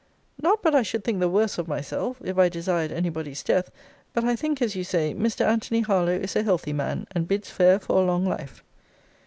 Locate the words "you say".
4.75-5.13